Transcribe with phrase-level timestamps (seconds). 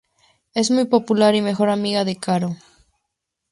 [0.55, 2.57] Es muy popular y mejor amiga de Caro.